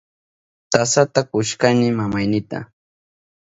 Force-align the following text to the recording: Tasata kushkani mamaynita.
Tasata 0.71 1.21
kushkani 1.29 1.87
mamaynita. 1.97 2.57